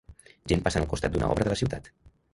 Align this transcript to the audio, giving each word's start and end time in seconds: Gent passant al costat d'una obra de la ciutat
Gent 0.51 0.63
passant 0.67 0.85
al 0.85 0.89
costat 0.95 1.15
d'una 1.17 1.31
obra 1.35 1.47
de 1.49 1.55
la 1.55 1.59
ciutat 1.63 1.95